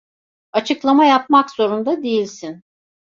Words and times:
Açıklama 0.51 1.05
yapmak 1.05 1.49
zorunda 1.49 2.03
değilsin. 2.03 2.63